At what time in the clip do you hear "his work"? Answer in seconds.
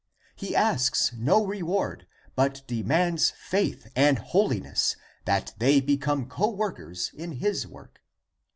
7.33-8.01